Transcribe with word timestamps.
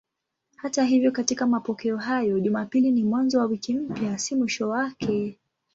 Hata 0.55 0.83
hivyo 0.83 1.11
katika 1.11 1.47
mapokeo 1.47 1.97
hayo 1.97 2.39
Jumapili 2.39 2.91
ni 2.91 3.03
mwanzo 3.03 3.39
wa 3.39 3.45
wiki 3.45 3.73
mpya, 3.73 4.17
si 4.17 4.35
mwisho 4.35 4.69
wake. 4.69 5.39